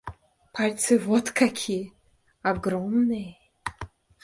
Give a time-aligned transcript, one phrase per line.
[0.51, 1.93] Пальцы вот какие—
[2.41, 3.37] огромные!